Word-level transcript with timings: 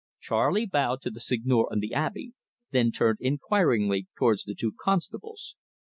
Charley 0.19 0.65
bowed 0.65 1.03
to 1.03 1.11
the 1.11 1.19
Seigneur 1.19 1.67
and 1.69 1.79
the 1.79 1.93
Abbe, 1.93 2.33
then 2.71 2.89
turned 2.89 3.19
inquiringly 3.21 4.07
towards 4.17 4.45
the 4.45 4.55
two 4.55 4.71
constables. 4.83 5.55